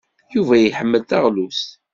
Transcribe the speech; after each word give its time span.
Yuba 0.33 0.55
iḥemmel 0.59 1.01
taɣlust. 1.09 1.69